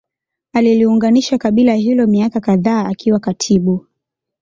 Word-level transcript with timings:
aliliunganisha 0.53 1.37
kabila 1.37 1.73
hilo 1.73 2.07
miaka 2.07 2.39
kafdhaa 2.39 2.85
akiwa 2.85 3.19
katibu 3.19 3.85